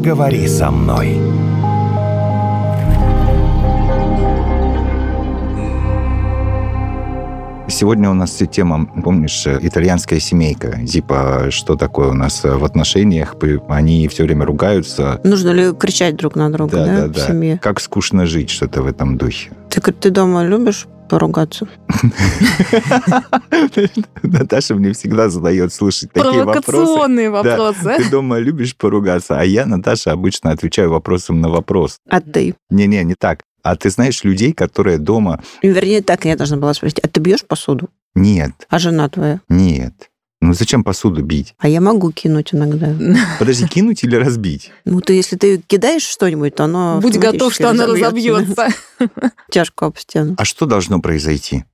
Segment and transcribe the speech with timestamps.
[0.00, 1.08] поговори со мной.
[7.68, 10.86] Сегодня у нас тема, помнишь, итальянская семейка.
[10.86, 13.36] Типа, что такое у нас в отношениях?
[13.68, 15.20] Они все время ругаются.
[15.22, 17.26] Нужно ли кричать друг на друга, да, да, в да.
[17.26, 17.60] семье?
[17.62, 19.50] Как скучно жить, что-то в этом духе.
[19.68, 21.66] Ты, ты дома любишь поругаться?
[24.22, 26.66] Наташа мне всегда задает слушать такие вопросы.
[26.70, 27.96] Провокационные вопросы.
[27.98, 29.38] Ты дома любишь поругаться?
[29.38, 31.98] А я, Наташа, обычно отвечаю вопросом на вопрос.
[32.08, 32.54] А ты?
[32.70, 33.40] Не-не, не так.
[33.62, 35.42] А ты знаешь людей, которые дома...
[35.62, 37.00] Вернее, так я должна была спросить.
[37.00, 37.88] А ты бьешь посуду?
[38.14, 39.40] Нет, А жена твоя?
[39.48, 40.09] нет.
[40.42, 41.54] Ну зачем посуду бить?
[41.58, 42.94] А я могу кинуть иногда.
[43.38, 44.70] Подожди, кинуть или разбить?
[44.86, 48.54] Ну, ты, если ты кидаешь что-нибудь, то оно Будь готов, что она разобьется.
[48.54, 49.32] разобьется.
[49.50, 50.34] Чашку об стену.
[50.38, 51.64] А что должно произойти?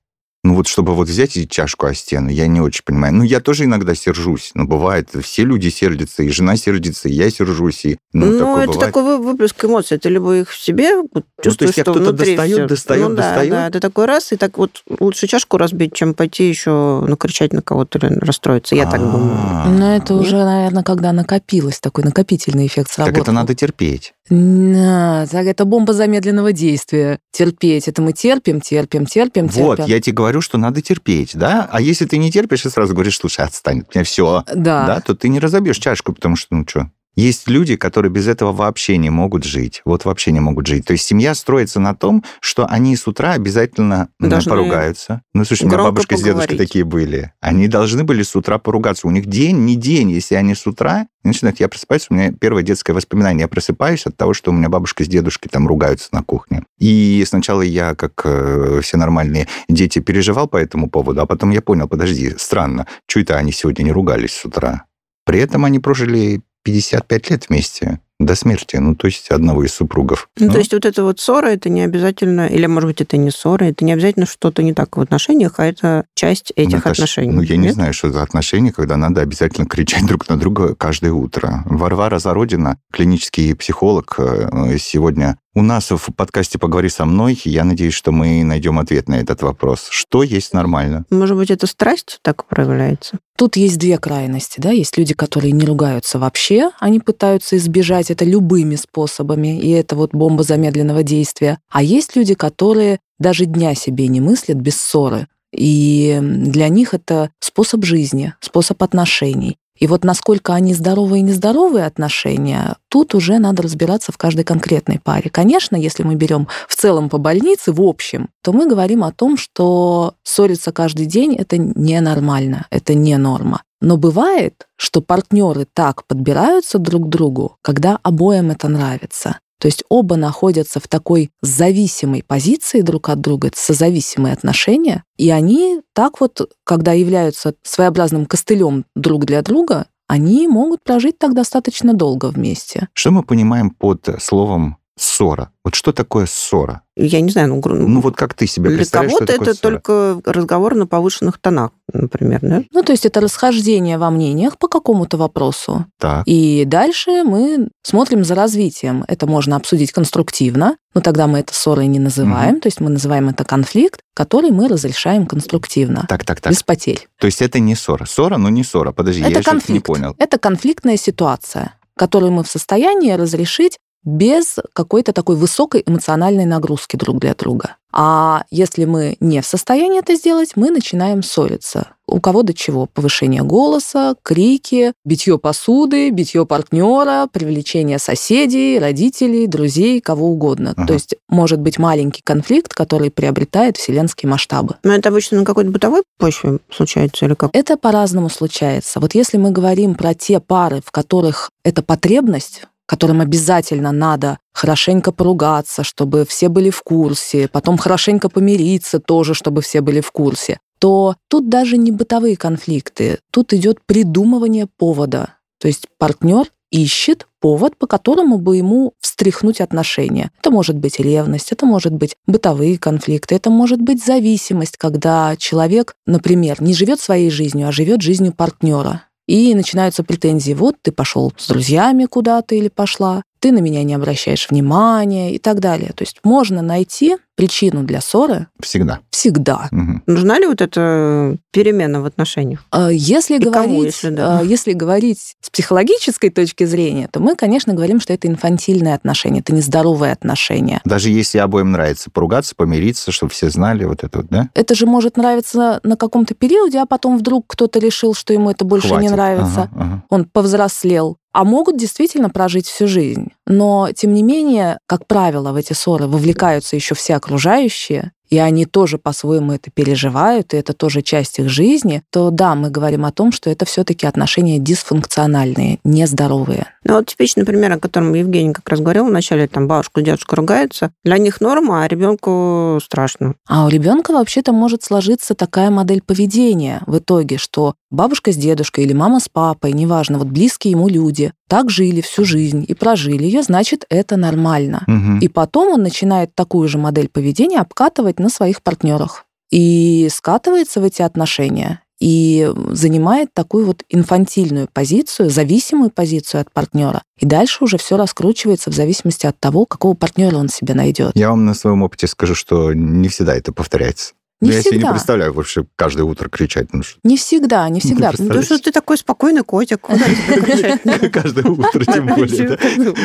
[0.43, 3.13] Ну вот, чтобы вот взять и чашку о стену, я не очень понимаю.
[3.13, 4.51] Ну, я тоже иногда сержусь.
[4.53, 7.97] Ну, бывает, все люди сердятся, и жена сердится, и я сержусь, и...
[8.13, 8.79] Ну, Ну, такое это бывает.
[8.79, 9.97] такой вы- выплеск эмоций.
[9.97, 12.67] Ты либо их в себе вот, чувствуешь, тебя что кто-то внутри достает, всё.
[12.67, 13.49] достает, ну, да, достает?
[13.49, 17.61] Да, ты такой раз, и так вот лучше чашку разбить, чем пойти еще накричать на
[17.61, 18.75] кого-то или расстроиться.
[18.75, 19.35] Я так думаю.
[19.37, 23.21] А, Но это уже, наверное, когда накопилось, такой накопительный эффект Так сработал.
[23.23, 24.13] это надо терпеть.
[24.29, 27.19] Так это бомба замедленного действия.
[27.31, 27.87] Терпеть.
[27.87, 29.63] Это мы терпим, терпим, терпим, терпим.
[29.65, 31.67] Вот, я тебе говорю, что надо терпеть, да?
[31.71, 34.85] А если ты не терпишь и сразу говоришь, слушай, отстань, от меня все, Да.
[34.85, 36.89] да, то ты не разобьешь чашку, потому что, ну что,
[37.21, 39.81] есть люди, которые без этого вообще не могут жить.
[39.85, 40.85] Вот вообще не могут жить.
[40.85, 45.21] То есть семья строится на том, что они с утра обязательно Должны поругаются.
[45.33, 46.67] Ну, слушай, у меня бабушка с дедушкой поговорить.
[46.69, 47.33] такие были.
[47.41, 49.07] Они должны были с утра поругаться.
[49.07, 51.59] У них день, не день, если они с утра начинают.
[51.59, 53.41] Я просыпаюсь, у меня первое детское воспоминание.
[53.41, 56.63] Я просыпаюсь от того, что у меня бабушка с дедушкой там ругаются на кухне.
[56.77, 61.61] И сначала я, как э, все нормальные дети, переживал по этому поводу, а потом я
[61.61, 64.83] понял, подожди, странно, что это они сегодня не ругались с утра?
[65.25, 70.29] При этом они прожили 55 лет вместе до смерти, ну, то есть одного из супругов.
[70.39, 73.29] Ну, то есть вот это вот ссора, это не обязательно, или, может быть, это не
[73.29, 77.31] ссора, это не обязательно что-то не так в отношениях, а это часть этих Наташ, отношений.
[77.31, 77.75] Ну, я не Нет?
[77.75, 81.63] знаю, что за отношения, когда надо обязательно кричать друг на друга каждое утро.
[81.65, 87.41] Варвара Зародина, клинический психолог, э, сегодня у нас в подкасте «Поговори со мной».
[87.43, 89.87] Я надеюсь, что мы найдем ответ на этот вопрос.
[89.89, 91.03] Что есть нормально?
[91.09, 93.17] Может быть, это страсть так проявляется?
[93.35, 98.25] Тут есть две крайности, да, есть люди, которые не ругаются вообще, они пытаются избежать это
[98.25, 101.59] любыми способами, и это вот бомба замедленного действия.
[101.69, 107.31] А есть люди, которые даже дня себе не мыслят без ссоры, и для них это
[107.39, 109.57] способ жизни, способ отношений.
[109.79, 114.99] И вот насколько они здоровые и нездоровые отношения, тут уже надо разбираться в каждой конкретной
[114.99, 115.29] паре.
[115.29, 119.37] Конечно, если мы берем в целом по больнице, в общем, то мы говорим о том,
[119.37, 123.61] что ссориться каждый день это ненормально, это не норма.
[123.81, 129.39] Но бывает, что партнеры так подбираются друг к другу, когда обоим это нравится.
[129.59, 135.31] То есть оба находятся в такой зависимой позиции друг от друга, это созависимые отношения, и
[135.31, 141.93] они так вот, когда являются своеобразным костылем друг для друга, они могут прожить так достаточно
[141.93, 142.87] долго вместе.
[142.93, 145.51] Что мы понимаем под словом ссора?
[145.63, 146.81] Вот что такое ссора?
[146.95, 149.47] Я не знаю, ну, гру- Ну вот как ты себе для представляешь, что кого-то такое
[149.51, 149.71] это ссора?
[149.79, 152.63] только разговор на повышенных тонах, например, да?
[152.71, 155.85] Ну, то есть это расхождение во мнениях по какому-то вопросу.
[155.99, 156.23] Так.
[156.25, 159.05] И дальше мы смотрим за развитием.
[159.07, 163.29] Это можно обсудить конструктивно, но тогда мы это ссорой не называем, то есть мы называем
[163.29, 166.51] это конфликт, который мы разрешаем конструктивно, Так, так, так.
[166.51, 167.07] без потерь.
[167.19, 168.05] То есть это не ссора.
[168.05, 168.91] Ссора, но не ссора.
[168.93, 169.85] Подожди, это я еще не конфликт.
[169.85, 170.15] понял.
[170.17, 177.19] Это конфликтная ситуация, которую мы в состоянии разрешить без какой-то такой высокой эмоциональной нагрузки друг
[177.19, 177.75] для друга.
[177.91, 181.87] А если мы не в состоянии это сделать, мы начинаем ссориться.
[182.05, 182.85] У кого до чего?
[182.85, 190.73] Повышение голоса, крики, битье посуды, битье партнера, привлечение соседей, родителей, друзей, кого угодно.
[190.77, 190.87] Ага.
[190.87, 194.75] То есть может быть маленький конфликт, который приобретает вселенские масштабы.
[194.83, 197.49] Но это обычно на какой-то бытовой почве случается или как?
[197.53, 198.99] Это по-разному случается.
[198.99, 205.11] Вот если мы говорим про те пары, в которых это потребность, которым обязательно надо хорошенько
[205.11, 210.59] поругаться, чтобы все были в курсе, потом хорошенько помириться тоже, чтобы все были в курсе,
[210.79, 215.35] то тут даже не бытовые конфликты, тут идет придумывание повода.
[215.59, 220.31] То есть партнер ищет повод, по которому бы ему встряхнуть отношения.
[220.39, 225.95] Это может быть ревность, это может быть бытовые конфликты, это может быть зависимость, когда человек,
[226.05, 229.03] например, не живет своей жизнью, а живет жизнью партнера.
[229.27, 230.53] И начинаются претензии.
[230.53, 235.39] Вот ты пошел с друзьями куда-то или пошла, ты на меня не обращаешь внимания и
[235.39, 235.91] так далее.
[235.95, 238.99] То есть можно найти причину для ссоры Всегда.
[239.11, 239.67] всегда.
[239.69, 240.01] Мгм.
[240.07, 242.65] Нужна ли вот эта перемена в отношениях?
[242.71, 244.39] А Если И кому, говорить, если да?
[244.39, 249.41] а, если говорить с психологической точки зрения, то мы, конечно, говорим, что это инфантильные отношения,
[249.41, 250.81] это нездоровые отношения.
[250.83, 254.49] Даже если обоим нравится поругаться, помириться, чтобы все знали вот это вот, да?
[254.55, 258.65] Это же может нравиться на каком-то периоде, а потом вдруг кто-то решил, что ему это
[258.65, 259.11] больше не Хватит.
[259.11, 259.61] нравится.
[259.61, 260.03] Ага, ага.
[260.09, 261.17] Он повзрослел.
[261.33, 263.27] А могут действительно прожить всю жизнь.
[263.45, 268.65] Но, тем не менее, как правило, в эти ссоры вовлекаются еще все окружающие, и они
[268.65, 273.11] тоже по-своему это переживают, и это тоже часть их жизни, то да, мы говорим о
[273.11, 276.67] том, что это все-таки отношения дисфункциональные, нездоровые.
[276.87, 280.91] Ну, вот типичный пример, о котором Евгений как раз говорил вначале, там бабушка, дедушка ругаются.
[281.03, 283.35] Для них норма, а ребенку страшно.
[283.47, 288.85] А у ребенка вообще-то может сложиться такая модель поведения в итоге, что бабушка с дедушкой
[288.85, 293.23] или мама с папой, неважно, вот близкие ему люди, так жили всю жизнь и прожили
[293.23, 294.83] ее, значит, это нормально.
[294.87, 295.19] Мгм.
[295.19, 299.25] И потом он начинает такую же модель поведения обкатывать на своих партнерах.
[299.51, 307.01] И скатывается в эти отношения и занимает такую вот инфантильную позицию, зависимую позицию от партнера.
[307.19, 311.11] И дальше уже все раскручивается в зависимости от того, какого партнера он себе найдет.
[311.15, 314.13] Я вам на своем опыте скажу, что не всегда это повторяется.
[314.39, 314.91] Не Ну, я себе не всегда.
[314.91, 316.71] представляю вообще каждое утро кричать.
[316.71, 318.11] Ну, что- Не всегда, не всегда.
[318.11, 318.45] Ты Ну, Представляешь?
[318.45, 319.79] что ты такой спокойный котик?
[321.11, 322.57] Каждое утро, тем более.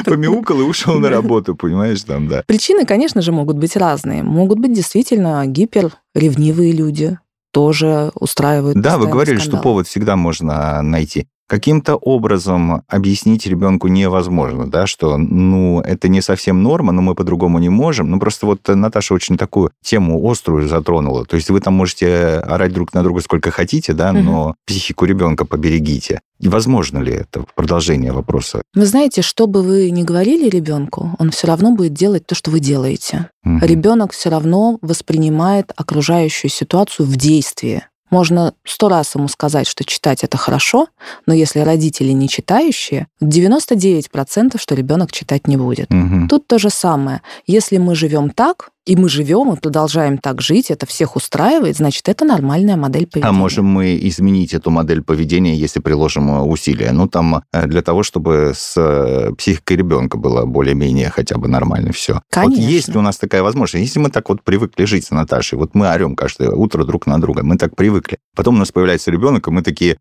[0.05, 2.43] Помяукал и ушел на работу, понимаешь, там, да.
[2.47, 4.23] Причины, конечно же, могут быть разные.
[4.23, 7.19] Могут быть действительно гиперревнивые люди,
[7.53, 9.63] тоже устраивают Да, вы говорили, что скандалы.
[9.63, 11.29] повод всегда можно найти.
[11.53, 17.59] Каким-то образом объяснить ребенку невозможно, да, что, ну, это не совсем норма, но мы по-другому
[17.59, 18.11] не можем.
[18.11, 21.27] Ну, просто вот Наташа очень такую тему острую затронула.
[21.27, 25.45] То есть вы там можете орать друг на друга сколько хотите, да, но психику ребенка
[25.45, 26.23] поберегите.
[26.41, 27.45] И возможно ли это?
[27.55, 28.63] Продолжение вопроса.
[28.75, 32.51] Вы знаете, что бы вы ни говорили ребенку, он все равно будет делать то, что
[32.51, 33.29] вы делаете.
[33.45, 33.63] Мгм.
[33.63, 37.83] Ребенок все равно воспринимает окружающую ситуацию в действии.
[38.13, 40.89] Можно сто раз ему сказать, что читать это хорошо,
[41.27, 45.89] но если родители не читающие, 99% что ребенок читать не будет.
[45.91, 46.29] Мгм.
[46.29, 47.23] Тут то же самое.
[47.47, 52.09] Если мы живем так, и мы живем и продолжаем так жить, это всех устраивает, значит,
[52.09, 53.31] это нормальная модель поведения.
[53.31, 56.91] А можем мы изменить эту модель поведения, если приложим э, усилия?
[56.93, 61.93] Ну, там, э, для того, чтобы с э, психикой ребенка было более-менее хотя бы нормально
[61.93, 62.15] все.
[62.15, 62.61] Вот Конечно.
[62.61, 63.87] есть ли у нас такая возможность?
[63.87, 67.21] Если мы так вот привыкли жить с Наташей, вот мы орем каждое утро друг на
[67.21, 68.19] друга, мы так привыкли.
[68.35, 69.99] Потом у нас появляется ребенок, и мы такие,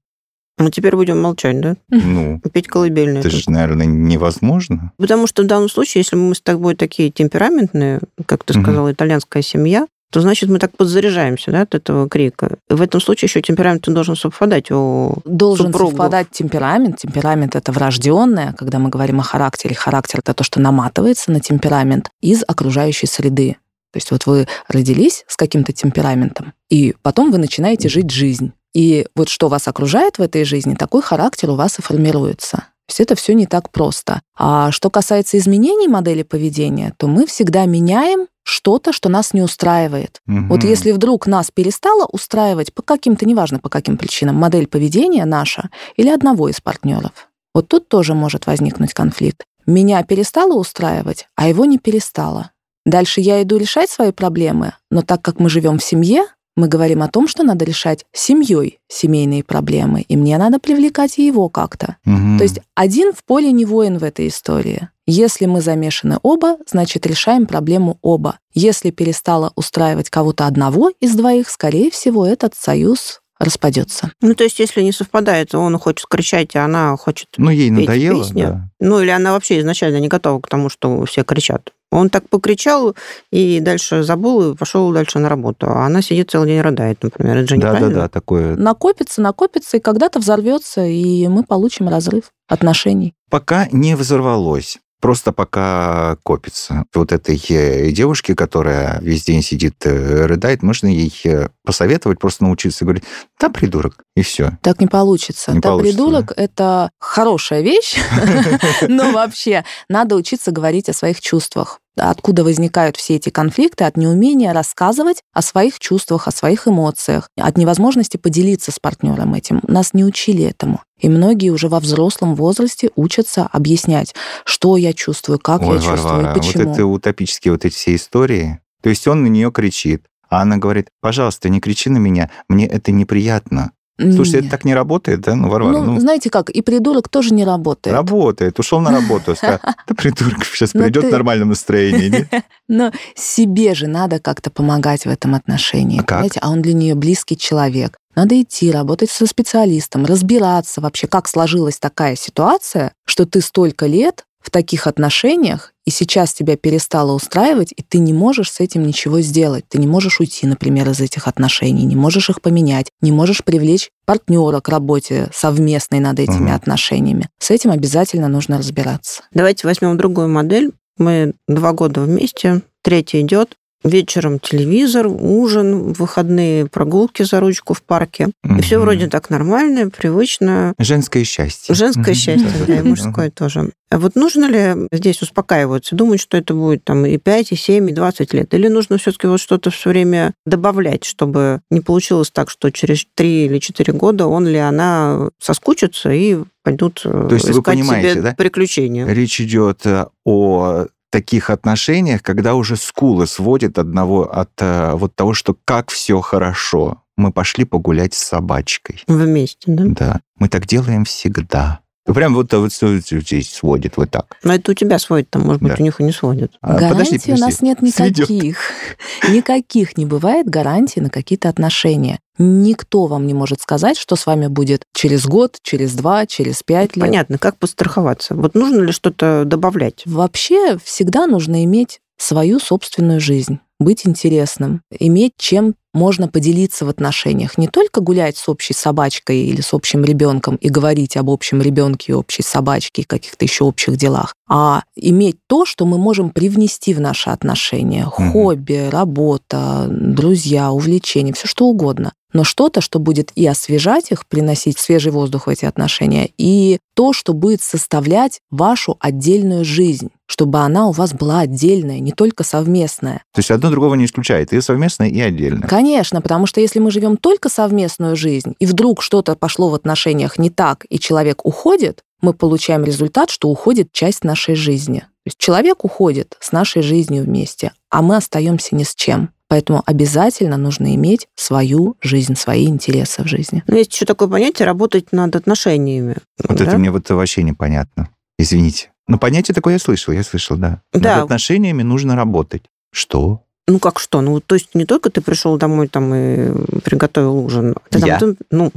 [0.62, 1.76] Ну, теперь будем молчать, да?
[1.90, 3.20] ну, Петь колыбельные.
[3.20, 4.92] это же, наверное, невозможно.
[4.98, 9.42] Потому что в данном случае, если мы с тобой такие темпераментные, как ты сказала, итальянская
[9.42, 12.58] семья, то значит мы так подзаряжаемся да, от этого крика.
[12.70, 15.92] В этом случае еще темперамент должен совпадать у Должен супругов.
[15.92, 16.98] совпадать темперамент.
[16.98, 19.74] Темперамент это врожденное, когда мы говорим о характере.
[19.74, 23.56] Характер это то, что наматывается на темперамент из окружающей среды.
[23.92, 28.54] То есть вот вы родились с каким-то темпераментом, и потом вы начинаете жить жизнь.
[28.74, 32.58] И вот что вас окружает в этой жизни, такой характер у вас и формируется.
[32.58, 34.22] То есть это все не так просто.
[34.38, 40.20] А что касается изменений модели поведения, то мы всегда меняем что-то, что нас не устраивает.
[40.26, 40.68] Вот Мгм.
[40.68, 46.10] если вдруг нас перестала устраивать по каким-то, неважно по каким причинам, модель поведения наша или
[46.10, 49.44] одного из партнеров, вот тут тоже может возникнуть конфликт.
[49.68, 52.52] Меня перестало устраивать, а его не перестало.
[52.86, 56.26] Дальше я иду решать свои проблемы, но так как мы живем в семье,
[56.56, 61.26] мы говорим о том, что надо решать семьей семейные проблемы, и мне надо привлекать и
[61.26, 61.98] его как-то.
[62.06, 62.38] Мгм.
[62.38, 64.90] То есть один в поле не воин в этой истории.
[65.08, 68.40] Если мы замешаны оба, значит решаем проблему оба.
[68.54, 74.12] Если перестало устраивать кого-то одного из двоих, скорее всего, этот союз распадется.
[74.22, 77.28] Ну, то есть, если не совпадает, он хочет кричать, а она хочет...
[77.38, 78.44] Ну, ей петь надоело, песни.
[78.44, 78.70] да.
[78.80, 81.74] Ну, или она вообще изначально не готова к тому, что все кричат.
[81.92, 82.96] Он так покричал
[83.32, 85.68] и дальше забыл и пошел дальше на работу.
[85.70, 87.38] А она сидит целый день рыдает, например.
[87.38, 88.56] Это же Да, да, да, такое.
[88.56, 93.14] Накопится, накопится, и когда-то взорвется, и мы получим разрыв отношений.
[93.30, 94.80] Пока не взорвалось.
[95.02, 96.86] Просто пока копится.
[96.94, 102.44] Вот этой э, девушке, которая весь день сидит, э, рыдает, можно ей э, посоветовать просто
[102.44, 103.04] научиться говорить,
[103.40, 104.60] да, придурок, и все.
[104.62, 105.54] Так не получится.
[105.54, 107.98] Не да, получится, придурок это хорошая вещь,
[108.88, 111.81] но вообще надо учиться говорить о своих чувствах.
[111.98, 113.84] Откуда возникают все эти конфликты?
[113.84, 119.62] От неумения рассказывать о своих чувствах, о своих эмоциях, от невозможности поделиться с партнером этим.
[119.68, 120.82] Нас не учили этому.
[121.00, 124.14] И многие уже во взрослом возрасте учатся объяснять,
[124.46, 126.64] что я чувствую, как Ой, я чувствую, Варвара, и почему.
[126.64, 128.60] вот это утопические вот эти все истории.
[128.82, 132.66] То есть он на нее кричит, а она говорит, пожалуйста, не кричи на меня, мне
[132.66, 133.72] это неприятно.
[134.00, 134.46] Слушайте, Нет.
[134.46, 135.36] это так не работает, да?
[135.36, 137.96] Ну, Варвара, Ну, ну, знаете как, и придурок тоже не работает.
[137.96, 138.60] работает.
[138.60, 142.28] Ушел на работу, сказал, да придурок сейчас Но придет в нормальном настроении.
[142.68, 146.00] Но себе же надо как-то помогать в этом отношении.
[146.00, 146.40] А понимаете?
[146.42, 147.98] А он для нее близкий человек.
[148.16, 154.26] Надо идти, работать со специалистом, разбираться вообще, как сложилась такая ситуация, что ты столько лет
[154.42, 159.22] в таких отношениях, и сейчас тебя перестало устраивать, и ты не можешь с этим ничего
[159.22, 159.66] сделать.
[159.70, 163.90] Ты не можешь уйти, например, из этих отношений, не можешь их поменять, не можешь привлечь
[164.06, 166.56] партнера к работе совместной над этими Мгм.
[166.56, 167.30] отношениями.
[167.40, 169.24] С этим обязательно нужно разбираться.
[169.34, 170.72] Давайте возьмем другую модель.
[170.98, 173.56] Мы два года вместе, третий идет.
[173.84, 178.30] Вечером телевизор, ужин, выходные прогулки за ручку в парке.
[178.44, 180.74] И все вроде так нормально, привычно.
[180.78, 181.74] Женское счастье.
[181.74, 182.16] Женское Мгм.
[182.16, 183.72] счастье, да, и мужское тоже.
[183.90, 187.90] А вот нужно ли здесь успокаиваться, думать, что это будет там и 5, и 7,
[187.90, 188.54] и 20 лет?
[188.54, 193.48] Или нужно все-таки вот что-то все время добавлять, чтобы не получилось так, что через 3
[193.48, 198.22] или 4 года он или она соскучатся и пойдут То есть вы искать понимаете, себе
[198.22, 198.36] да?
[198.38, 199.08] приключения?
[199.08, 205.34] Речь идет э, о таких отношениях, когда уже скулы сводят одного от э, вот того,
[205.34, 207.04] что как все хорошо.
[207.18, 209.04] Мы пошли погулять с собачкой.
[209.08, 209.84] Вместе, да?
[209.88, 210.20] Да.
[210.40, 211.82] Мы так делаем всегда.
[212.08, 214.38] Ну, Прям вот, вот здесь сводит вот так.
[214.44, 215.78] Но это у тебя сводит, там, может быть, Да.
[215.80, 216.54] у них и не сводит.
[216.62, 217.66] А, гарантий подожди, у нас подожди.
[217.66, 218.58] нет никаких.
[219.30, 222.20] Никаких не бывает гарантий на какие-то отношения.
[222.44, 226.96] Никто вам не может сказать, что с вами будет через год, через два, через пять
[226.96, 227.06] лет.
[227.06, 228.34] Понятно, как постраховаться.
[228.34, 230.02] Вот нужно ли что-то добавлять?
[230.06, 237.58] Вообще всегда нужно иметь свою собственную жизнь, быть интересным, иметь чем можно поделиться в отношениях.
[237.58, 242.12] Не только гулять с общей собачкой или с общим ребенком и говорить об общем ребенке
[242.12, 246.94] и общей собачке и каких-то еще общих делах, а иметь то, что мы можем привнести
[246.94, 248.06] в наши отношения.
[248.06, 252.14] Хобби, работа, друзья, увлечения, все что угодно.
[252.34, 257.14] Но что-то, что будет и освежать их, приносить свежий воздух в эти отношения, и то,
[257.14, 263.24] что будет составлять вашу отдельную жизнь, чтобы она у вас была отдельная, не только совместная.
[263.34, 264.54] То есть одно другого не исключает.
[264.54, 265.68] И совместно, и отдельно.
[265.68, 270.38] Конечно, потому что если мы живем только совместную жизнь, и вдруг что-то пошло в отношениях
[270.38, 275.00] не так, и человек уходит, мы получаем результат, что уходит часть нашей жизни.
[275.00, 279.30] То есть человек уходит с нашей жизнью вместе, а мы остаемся ни с чем.
[279.52, 283.66] Поэтому обязательно нужно иметь свою жизнь, свои интересы в жизни.
[283.68, 286.16] Но есть еще такое понятие работать над отношениями.
[286.48, 286.64] Вот да?
[286.64, 288.08] это мне вот вообще непонятно.
[288.40, 288.92] Извините.
[289.10, 290.82] Но понятие такое я слышал, я слышал, да.
[290.94, 291.16] Да.
[291.16, 292.64] Над отношениями нужно работать.
[292.94, 293.42] Что?
[293.68, 294.22] Ну как что?
[294.22, 297.76] Ну, то есть не только ты пришел домой там и приготовил ужин.
[297.90, 298.20] Ты там- Я?
[298.20, 298.72] ты- ну,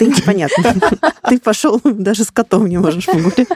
[0.00, 0.74] ты непонятно.
[1.28, 3.46] Ты пошел, даже с котом не можешь погулять.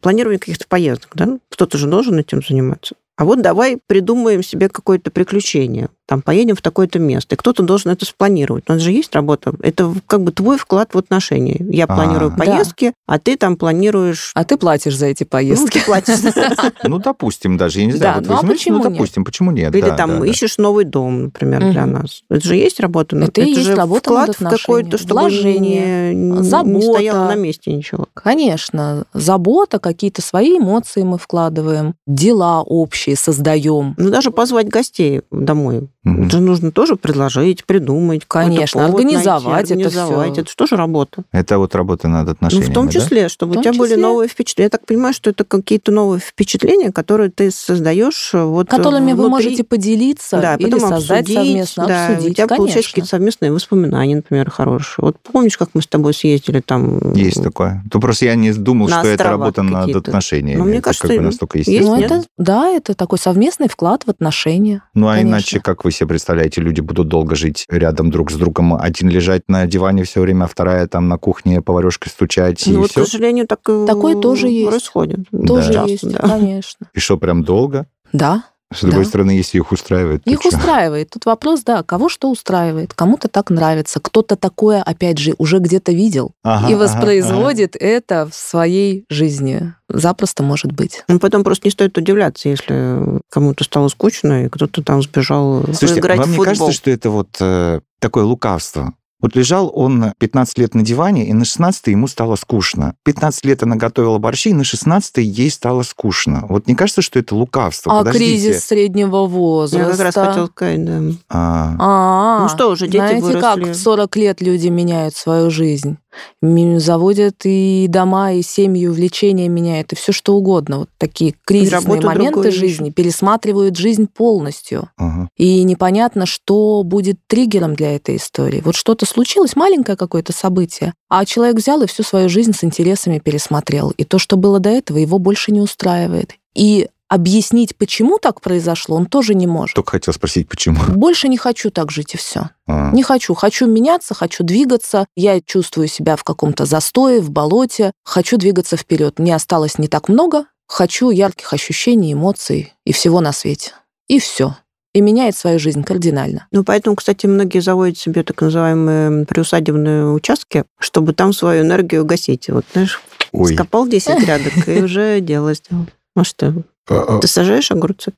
[0.00, 1.38] Планирование каких-то поездок, да?
[1.50, 2.96] Кто-то же должен этим заниматься.
[3.20, 5.90] А вот давай придумаем себе какое-то приключение.
[6.08, 7.34] Там поедем в такое-то место.
[7.34, 8.64] И кто-то должен это спланировать.
[8.66, 9.52] У нас же есть работа.
[9.62, 11.58] Это как бы твой вклад в отношения.
[11.70, 11.94] Я А.
[11.94, 12.36] планирую Да.
[12.38, 14.32] поездки, а ты там планируешь...
[14.34, 15.78] А ты платишь за эти Ну, поездки.
[15.78, 16.16] ты платишь.
[16.82, 18.14] Ну, допустим, даже, я не Да, знаю.
[18.16, 19.74] вот ну, а ну, допустим, почему нет?
[19.74, 20.26] Или да, там да, да.
[20.26, 22.22] ищешь новый дом, например, для нас.
[22.30, 23.16] Это же есть работа.
[23.16, 26.42] но Это же вклад в какое-то, чтобы не,
[26.82, 28.06] стояло на месте ничего.
[28.14, 33.94] Конечно, забота, какие-то свои эмоции мы вкладываем, дела общие создаем.
[33.98, 35.88] Ну, даже позвать гостей домой.
[36.02, 36.28] Мгм.
[36.28, 38.22] Это нужно тоже предложить, придумать.
[38.26, 40.38] Конечно, повод организовать это найти, организовать.
[40.38, 41.24] Это же тоже работа.
[41.30, 42.92] Это вот работа над Ну, отношениями, в том да?
[42.92, 44.02] числе, чтобы В у том тебя были числе.
[44.02, 44.66] новые впечатления.
[44.66, 49.26] Я так понимаю, что это какие-то новые впечатления, которые ты создаешь э, вот Которыми вы
[49.26, 49.30] внутри.
[49.30, 52.30] можете поделиться да, или потом создать обсудить, совместно, да, обсудить.
[52.30, 52.82] У тебя Конечно.
[52.82, 55.04] какие-то совместные воспоминания, например, хорошие.
[55.04, 57.12] Вот помнишь, как мы с тобой съездили там?
[57.12, 57.84] Есть такое.
[57.90, 60.58] То просто я не думал, что это работа над отношениями.
[60.58, 61.96] Ну, мне Это кажется, как бы настолько естественно.
[61.96, 64.82] Ну, это, да, это такой совместный вклад в отношения.
[64.94, 65.28] Ну, а Конечно.
[65.30, 69.42] иначе, как вы себе представляете, люди будут долго жить рядом друг с другом, один лежать
[69.48, 73.04] на диване все время, а вторая там на кухне поварешкой стучать, Ну, и вот, все?
[73.04, 74.68] к сожалению, так и Такое тоже есть.
[74.68, 75.20] происходит.
[75.46, 75.84] Тоже Да.
[75.84, 76.18] есть, да.
[76.18, 76.88] конечно.
[76.94, 77.86] И что, прям долго?
[78.12, 79.08] Да, С другой Да.
[79.08, 80.48] стороны, если их устраивает, их чё?
[80.50, 81.10] устраивает.
[81.10, 82.94] Тут вопрос, да, кого что устраивает.
[82.94, 88.28] Кому-то так нравится, кто-то такое, опять же, уже где-то видел Ага, и ага, воспроизводит это
[88.30, 89.74] в своей жизни.
[89.88, 91.02] Запросто может быть.
[91.08, 95.98] Ну, потом просто не стоит удивляться, если кому-то стало скучно, и кто-то там сбежал Слушайте,
[96.00, 96.44] играть вам в не футбол.
[96.54, 98.94] кажется, что это вот э, такое лукавство?
[99.20, 102.94] Вот лежал он 15 лет на диване, и на 16 ему стало скучно.
[103.04, 106.44] 15 лет она готовила борщи, и на 16 ей стало скучно.
[106.48, 107.92] Вот не кажется, что это лукавство?
[107.92, 108.24] А Подождите.
[108.24, 109.78] кризис среднего возраста.
[109.86, 111.00] Я как раз хотела сказать, да.
[111.28, 113.40] А, А, Ну что уже, дети знаете, выросли.
[113.40, 115.98] как в 40 лет люди меняют свою жизнь?
[116.42, 120.78] Заводят и дома, и семьи, увлечения меняют, и все что угодно.
[120.78, 124.88] Вот такие кризисные моменты жизни пересматривают жизнь полностью.
[124.96, 125.28] Ага.
[125.36, 128.62] И непонятно, что будет триггером для этой истории.
[128.64, 133.18] Вот что-то случилось, маленькое какое-то событие, а человек взял и всю свою жизнь с интересами
[133.18, 133.90] пересмотрел.
[133.90, 136.34] И то, что было до этого, его больше не устраивает.
[136.54, 139.74] И объяснить, почему так произошло, он тоже не может.
[139.74, 140.80] Только хотел спросить, почему.
[140.88, 142.50] Больше не хочу так жить, и все.
[142.66, 142.92] А.
[142.92, 143.34] Не хочу.
[143.34, 145.06] Хочу меняться, хочу двигаться.
[145.16, 147.92] Я чувствую себя в каком-то застое, в болоте.
[148.04, 149.18] Хочу двигаться вперед.
[149.18, 150.44] Мне осталось не так много.
[150.68, 153.72] Хочу ярких ощущений, эмоций и всего на свете.
[154.06, 154.56] И все.
[154.94, 156.46] И меняет свою жизнь кардинально.
[156.52, 162.48] Ну, поэтому, кстати, многие заводят себе так называемые приусадебные участки, чтобы там свою энергию гасить.
[162.48, 163.00] Вот, знаешь,
[163.32, 163.54] Ой.
[163.54, 165.86] скопал 10 грядок и уже дело сделал.
[166.22, 166.79] Что, А, а,
[167.20, 168.12] ты сажаешь огурцы?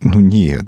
[0.00, 0.66] Ну нет.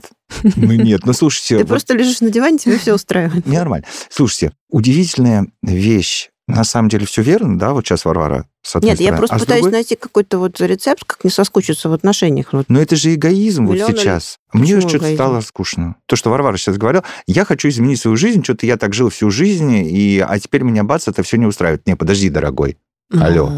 [0.56, 1.02] Ну нет.
[1.04, 1.56] Ну слушайте.
[1.56, 3.46] Ты вот просто лежишь на диване, тебе все устраивает.
[3.46, 3.86] Нормально.
[4.10, 6.30] Слушайте, удивительная вещь.
[6.48, 8.46] На самом деле все верно, да, вот сейчас Варвара
[8.80, 12.52] Нет, я просто А пытаюсь другой- найти какой-то вот рецепт, как не соскучиться в отношениях.
[12.52, 12.66] Вот.
[12.68, 14.38] Но это же эгоизм вот Миллион или- сейчас.
[14.52, 15.96] Мне Почему что-то стало скучно.
[16.06, 19.28] То, что Варвара сейчас говорила, я хочу изменить свою жизнь, что-то я так жил всю
[19.32, 21.84] жизнь, и, а теперь меня бац, это все не устраивает.
[21.84, 22.78] Не, подожди, дорогой.
[23.12, 23.48] Алло.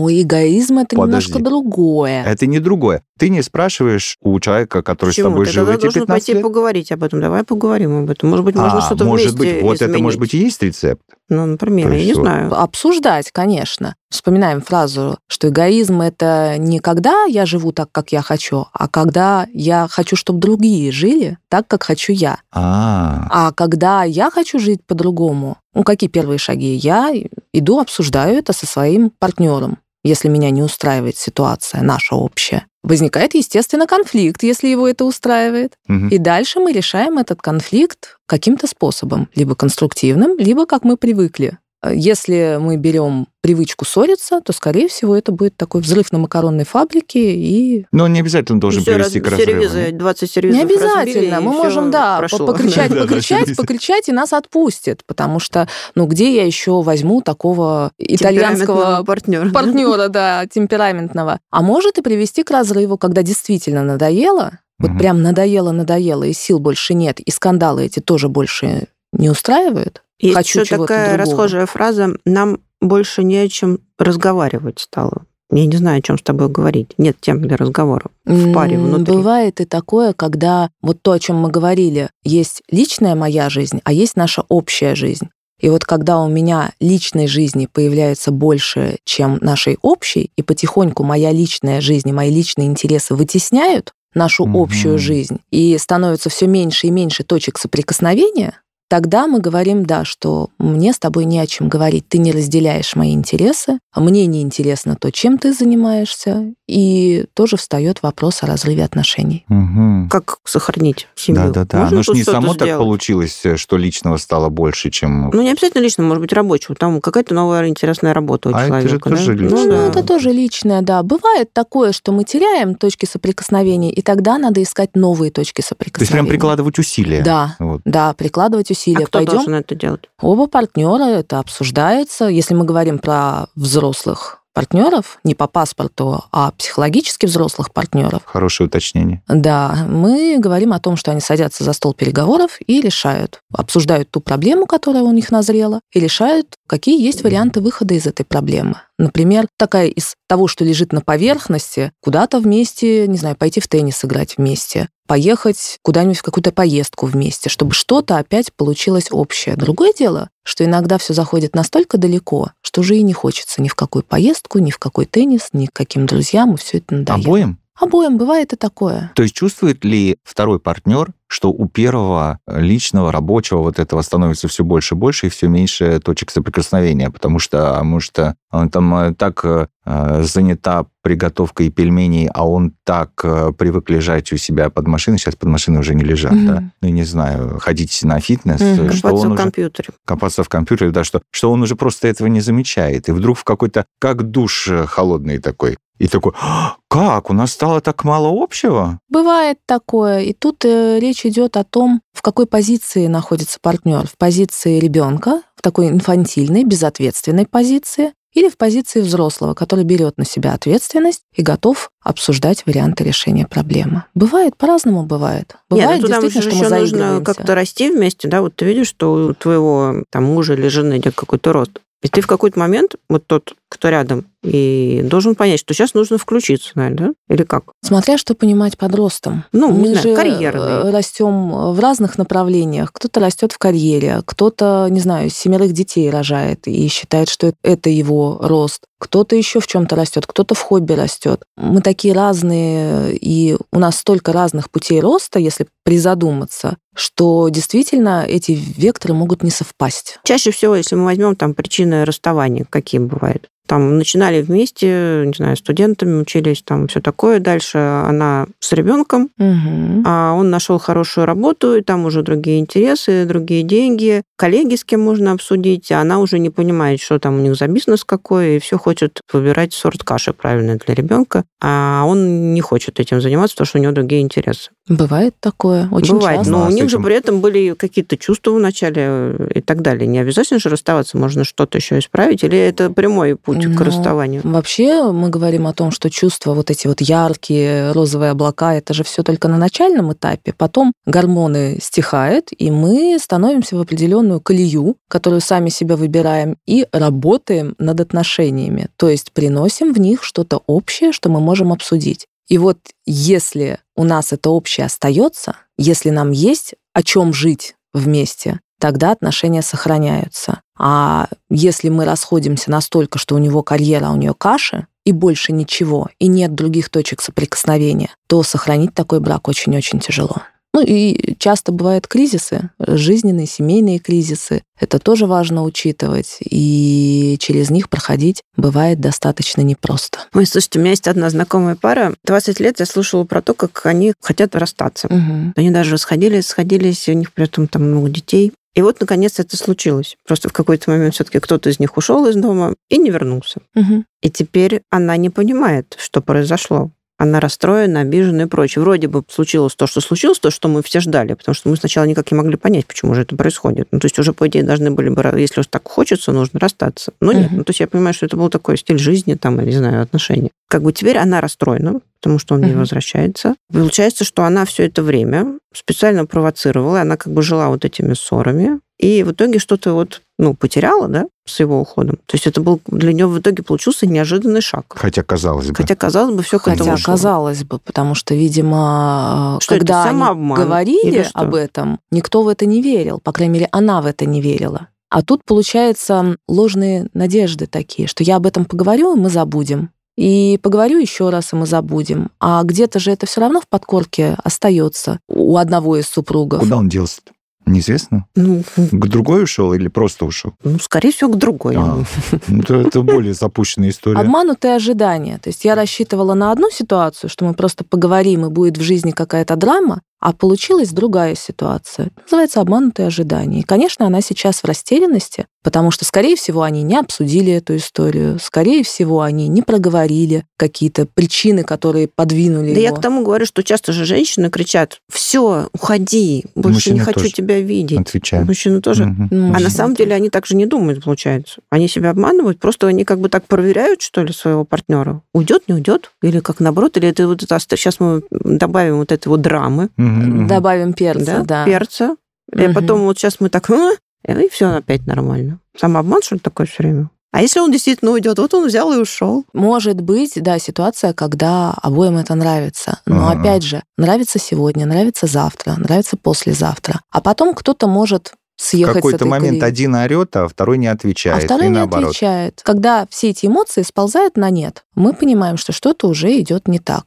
[0.00, 1.28] Ну, эгоизм это Подожди.
[1.30, 2.24] немножко другое.
[2.24, 3.02] Это не другое.
[3.18, 5.28] Ты не спрашиваешь у человека, который Почему?
[5.28, 6.42] с тобой Ты жил эти должен 15 пойти лет.
[6.42, 7.20] поговорить об этом.
[7.20, 8.30] Давай поговорим об этом.
[8.30, 10.02] Может быть, можно А, что-то может вместе быть, вот это, изменить.
[10.02, 11.02] может быть, и есть рецепт.
[11.28, 12.22] Ну, например, я не Хорошо.
[12.22, 12.54] знаю.
[12.62, 13.94] Обсуждать, конечно.
[14.10, 19.46] Вспоминаем фразу, что эгоизм это не когда я живу так, как я хочу, а когда
[19.52, 22.38] я хочу, чтобы другие жили так, как хочу я.
[22.52, 26.74] А, А когда я хочу жить по-другому, ну какие первые шаги?
[26.74, 27.12] Я
[27.52, 32.66] иду, обсуждаю это со своим партнером, если меня не устраивает ситуация наша общая.
[32.82, 35.74] Возникает, естественно, конфликт, если его это устраивает.
[35.86, 36.08] мгм.
[36.08, 41.58] И дальше мы решаем этот конфликт каким-то способом, либо конструктивным, либо как мы привыкли.
[41.82, 46.64] Э, Если мы берем привычку ссориться, то, скорее всего, это будет такой взрыв на макаронной
[46.64, 49.50] фабрике, и Но он не обязательно должен Всё, привести раз- к разрыву.
[49.62, 49.96] сервизы, нет?
[49.98, 51.40] 20 сервизов не обязательно.
[51.40, 52.46] мы можем, да, прошло.
[52.46, 59.02] покричать, покричать, покричать, и нас отпустит, потому что, ну, где я еще возьму такого итальянского
[59.04, 59.48] партнера.
[59.50, 61.40] партнера, да, темпераментного.
[61.50, 66.58] А может и привести к разрыву, когда действительно надоело, вот прям надоело, надоело, и сил
[66.58, 70.02] больше нет, и скандалы эти тоже больше не устраивают.
[70.20, 71.30] Есть Хочу еще такая другого.
[71.30, 75.24] расхожая фраза «нам больше не о чем разговаривать стало».
[75.52, 76.92] Я не знаю, о чем с тобой говорить.
[76.96, 79.12] Нет тем для разговора в паре внутри.
[79.12, 83.92] Бывает и такое, когда вот то, о чем мы говорили, есть личная моя жизнь, а
[83.92, 85.28] есть наша общая жизнь.
[85.58, 91.32] И вот когда у меня личной жизни появляется больше, чем нашей общей, и потихоньку моя
[91.32, 94.56] личная жизнь и мои личные интересы вытесняют нашу Мгм.
[94.56, 100.50] общую жизнь, и становится все меньше и меньше точек соприкосновения, тогда мы говорим, да, что
[100.58, 104.42] мне с тобой не о чем говорить, ты не разделяешь мои интересы, а мне не
[104.42, 109.44] интересно то, чем ты занимаешься, и тоже встает вопрос о разрыве отношений.
[109.48, 110.08] Мгм.
[110.08, 111.42] Как сохранить семью?
[111.52, 111.78] Да-да-да.
[111.78, 112.78] Можно Оно ж тут не само так сделать?
[112.84, 115.30] получилось, э, что личного стало больше, чем...
[115.32, 116.74] Ну, не обязательно лично, может быть, рабочего.
[116.74, 119.10] Там какая-то новая интересная работа у А это же человека.
[119.10, 119.42] тоже да?
[119.42, 119.58] личное.
[119.58, 119.86] Ну, Ну, да.
[119.88, 121.02] это тоже личное, да.
[121.02, 125.68] Бывает такое, что мы теряем точки соприкосновения, и тогда надо искать новые точки То есть
[125.68, 126.12] соприкосновения.
[126.12, 127.22] прям прикладывать усилия.
[127.22, 127.80] Да, Вот.
[127.84, 129.04] да, прикладывать усилия.
[129.04, 130.02] А кто Пойдем должен это делать?
[130.20, 132.26] Оба партнера, это обсуждается.
[132.26, 139.22] Если мы говорим про взрослых партнеров, не по паспорту, а психологически взрослых партнеров, Хорошее уточнение.
[139.28, 144.20] да, мы говорим о том, что они садятся за стол переговоров и решают, обсуждают ту
[144.20, 148.76] проблему, которая у них назрела, и решают, какие есть варианты выхода из этой проблемы.
[149.00, 153.96] Например, такая из того, что лежит на поверхности, куда-то вместе, не знаю, пойти в теннис
[153.96, 159.56] сыграть вместе, поехать куда-нибудь в какую-то поездку вместе, чтобы что-то опять получилось общее.
[159.56, 163.74] Другое дело, что иногда все заходит настолько далеко, что уже и не хочется ни в
[163.74, 167.22] какую поездку, ни в какой теннис, ни к каким друзьям, и все это надоело.
[167.22, 167.59] Обоим?
[167.80, 169.10] Обоим бывает и такое.
[169.14, 174.64] То есть чувствует ли второй партнер, что у первого личного, рабочего вот этого становится все
[174.64, 178.92] больше и больше, и все меньше точек соприкосновения, потому что, а может, э, он там
[178.96, 184.70] э, так э, э, занята приготовкой пельменей, а он так э, привык лежать у себя
[184.70, 186.46] под машиной, сейчас под машиной уже не лежат, Мгм.
[186.46, 186.64] да?
[186.82, 189.88] Ну, не знаю, ходить на фитнес, э, что Копаться он в уже компьютере.
[190.04, 193.08] копаться в компьютере, да, что, что он уже просто этого не замечает.
[193.08, 195.78] И вдруг в какой-то, как душ холодный такой.
[196.00, 198.98] И такой, «А, как, у нас стало так мало общего?
[199.10, 200.20] Бывает такое.
[200.20, 204.06] И тут э, речь идет о том, в какой позиции находится партнер.
[204.06, 210.24] В позиции ребенка, в такой инфантильной, безответственной позиции, или в позиции взрослого, который берет на
[210.24, 214.04] себя ответственность и готов обсуждать варианты решения проблемы.
[214.14, 215.56] Бывает, по-разному бывает.
[215.68, 218.86] Бывает Нет, ну действительно, что мы еще нужно как-то расти вместе, да, вот ты видишь,
[218.86, 221.80] что у твоего там мужа или жены идет какой-то рост.
[222.02, 226.18] И ты в какой-то момент, вот тот, кто рядом, и должен понять, что сейчас нужно
[226.18, 227.34] включиться, наверное, да?
[227.34, 227.64] Или как?
[227.82, 229.44] Смотря что понимать под ростом.
[229.52, 230.90] Ну, Мы знаю, же карьерный.
[230.90, 232.92] растем в разных направлениях.
[232.92, 238.38] Кто-то растет в карьере, кто-то, не знаю, семерых детей рожает и считает, что это его
[238.42, 238.82] рост.
[238.98, 241.42] Кто-то еще в чем-то растет, кто-то в хобби растет.
[241.56, 248.52] Мы такие разные, и у нас столько разных путей роста, если призадуматься, что действительно эти
[248.52, 250.18] векторы могут не совпасть.
[250.24, 253.48] Чаще всего, если мы возьмем там причины расставания, какие бывают.
[253.70, 257.38] Там начинали вместе, не знаю, студентами учились, там все такое.
[257.38, 260.02] Дальше она с ребенком, Мгм.
[260.04, 265.02] а он нашел хорошую работу, и там уже другие интересы, другие деньги, коллеги, с кем
[265.02, 268.58] можно обсудить, а она уже не понимает, что там у них за бизнес какой, и
[268.58, 273.66] все хочет выбирать сорт каши правильный для ребенка, а он не хочет этим заниматься, потому
[273.66, 274.70] что у него другие интересы.
[274.88, 276.50] Бывает такое, очень Бывает, часто.
[276.52, 280.08] но у них же при этом были какие-то чувства вначале э, и так далее.
[280.08, 284.42] Не обязательно же расставаться, можно что-то еще исправить, или это прямой путь к Ну, расставанию?
[284.44, 289.04] Вообще мы говорим о том, что чувства, вот эти вот яркие розовые облака, это же
[289.04, 290.52] все только на начальном этапе.
[290.56, 297.74] Потом гормоны стихают, и мы становимся в определенную колею, которую сами себя выбираем, и работаем
[297.78, 298.88] над отношениями.
[298.96, 302.26] То есть приносим в них что-то общее, что мы можем обсудить.
[302.48, 308.58] И вот если у нас это общее остается, если нам есть о чем жить вместе,
[308.80, 310.60] тогда отношения сохраняются.
[310.82, 315.52] А если мы расходимся настолько, что у него карьера, а у нее каши, и больше
[315.52, 320.38] ничего, и нет других точек соприкосновения, то сохранить такой брак очень-очень тяжело.
[320.72, 324.62] Ну и часто бывают кризисы, жизненные, семейные кризисы.
[324.78, 330.20] Это тоже важно учитывать, и через них проходить бывает достаточно непросто.
[330.32, 332.14] Ой, слушайте, у меня есть одна знакомая пара.
[332.24, 335.08] 20 лет я слушала про то, как они хотят расстаться.
[335.10, 335.52] Мгм.
[335.56, 338.52] Они даже сходились, сходились, у них при этом там много детей.
[338.74, 340.16] И вот, наконец, это случилось.
[340.26, 343.60] Просто в какой-то момент все-таки кто-то из них ушел из дома и не вернулся.
[343.74, 344.06] Мгм.
[344.22, 346.92] И теперь она не понимает, что произошло.
[347.20, 348.82] Она расстроена, обижена и прочее.
[348.82, 352.06] Вроде бы случилось то, что случилось, то, что мы все ждали, потому что мы сначала
[352.06, 353.88] никак не могли понять, почему же это происходит.
[353.90, 357.12] Ну, то есть уже, по идее, должны были бы, если уж так хочется, нужно расстаться.
[357.20, 357.48] Но нет.
[357.48, 357.58] Мгм.
[357.58, 360.00] Ну, то есть я понимаю, что это был такой стиль жизни, там, или, не знаю,
[360.02, 360.48] отношения.
[360.68, 362.78] Как бы теперь она расстроена, потому что он не Мгм.
[362.78, 363.54] возвращается.
[363.70, 368.80] Получается, что она все это время специально провоцировала, она как бы жила вот этими ссорами,
[369.00, 372.16] и в итоге что-то вот, ну, потеряла, да, с его уходом.
[372.26, 374.84] То есть это был для нее в итоге получился неожиданный шаг.
[374.90, 375.74] Хотя, казалось бы.
[375.74, 377.14] Хотя, казалось бы, все к этому Хотя, шло.
[377.14, 381.38] казалось бы, потому что, видимо, Что это, когда они говорили что?
[381.38, 383.20] об этом, никто в это не верил.
[383.20, 384.88] По крайней мере, она в это не верила.
[385.08, 389.90] А тут, получается, ложные надежды такие, что я об этом поговорю, и мы забудем.
[390.16, 392.30] И поговорю еще раз, и мы забудем.
[392.38, 396.60] А где-то же это все равно в подкорке остается у одного из супругов.
[396.60, 397.32] Куда он делся-то?
[397.70, 398.26] Неизвестно.
[398.34, 400.54] Ну, К другой ушел или просто ушел?
[400.64, 401.76] ну, скорее всего, к другой.
[401.76, 402.02] А,
[402.48, 404.18] ну, это, это более запущенная история.
[404.18, 405.38] Обманутые ожидания.
[405.38, 409.12] То есть я рассчитывала на одну ситуацию, что мы просто поговорим, и будет в жизни
[409.12, 412.10] какая-то драма, а получилась другая ситуация.
[412.24, 413.60] Называется обманутые ожидания.
[413.60, 418.38] И, конечно, она сейчас в растерянности, потому что, скорее всего, они не обсудили эту историю,
[418.40, 422.96] скорее всего, они не проговорили какие-то причины, которые подвинули Да я его.
[422.96, 427.60] к тому говорю, что часто же женщины кричат, все, уходи, больше не Мужчины хочу тебя
[427.60, 428.00] видеть.
[428.00, 428.46] Отвечаю.
[428.46, 429.06] Мужчины тоже.
[429.06, 429.28] Мгм.
[429.30, 430.04] Ну, А на самом тоже.
[430.08, 431.60] деле они так же не думают, получается.
[431.70, 435.22] Они себя обманывают, просто они как бы так проверяют, что ли, своего партнера.
[435.34, 436.10] Уйдет, не уйдет?
[436.22, 436.96] Или как наоборот?
[436.96, 437.58] Или это вот это...
[437.60, 440.46] Сейчас мы добавим вот этой вот драмы, мгм.
[440.46, 441.64] Добавим перца, да, да.
[441.64, 442.16] перца.
[442.54, 442.74] И Мгм.
[442.74, 443.70] потом вот сейчас мы так...
[443.70, 443.90] «А?»
[444.26, 445.60] И все опять нормально.
[445.76, 447.10] Самообман, что ли, такой все время?
[447.32, 448.38] А если он действительно уйдет?
[448.38, 449.44] Вот он взял и ушел.
[449.52, 453.00] Может быть, да, ситуация, когда обоим это нравится.
[453.06, 453.40] Но Ага.
[453.40, 457.00] опять же, нравится сегодня, нравится завтра, нравится послезавтра.
[457.10, 459.68] А потом кто-то может В съехать с какой-то этой момент колеи.
[459.70, 461.44] один орет, а второй не а отвечает.
[461.44, 462.08] второй и не наоборот.
[462.10, 462.60] отвечает.
[462.64, 467.04] Когда все эти эмоции сползают на нет, мы понимаем, что что-то уже идет не так.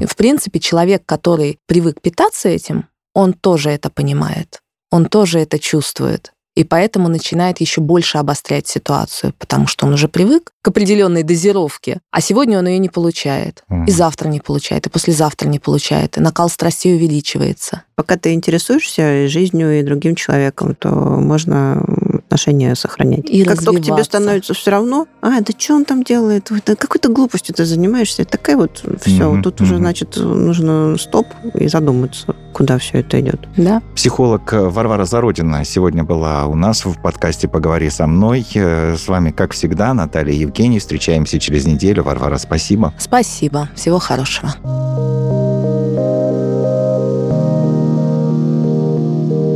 [0.00, 5.58] И, в принципе, человек, который привык питаться этим, он тоже это понимает, он тоже это
[5.58, 6.32] чувствует.
[6.56, 12.00] И поэтому начинает еще больше обострять ситуацию, потому что он уже привык к определенной дозировке,
[12.10, 13.84] а сегодня он ее не получает, Мгм.
[13.84, 17.82] и завтра не получает, и послезавтра не получает, и накал страстей увеличивается.
[17.94, 21.82] Пока ты интересуешься жизнью, и другим человеком, то можно
[22.26, 23.30] отношения сохранять.
[23.30, 26.50] И как только тебе становится все равно, а, да что он там делает?
[26.66, 28.24] Да какой-то глупостью ты занимаешься.
[28.24, 29.30] Такая вот все.
[29.30, 29.82] Мгм, Тут уже, мгм.
[29.82, 33.46] значит, нужно стоп и задуматься, куда все это идет.
[33.56, 33.82] Да?
[33.94, 38.46] Психолог э, Варвара Зародина сегодня была у нас в подкасте «Поговори со мной».
[38.54, 40.78] Э, С вами, как всегда, Наталья и Евгений.
[40.78, 42.02] Встречаемся через неделю.
[42.02, 42.92] Варвара, спасибо.
[42.98, 43.68] Спасибо.
[43.74, 44.54] Всего хорошего.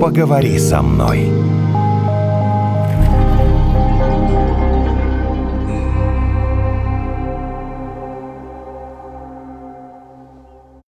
[0.00, 1.49] Поговори со мной.